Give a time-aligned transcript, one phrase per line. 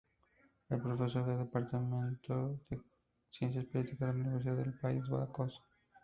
[0.67, 2.81] Es profesora del Departamento de
[3.29, 5.45] Ciencias Políticas en la Universidad del País Vasco.